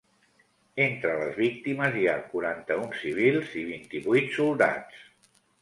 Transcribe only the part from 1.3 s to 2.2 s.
víctimes, hi ha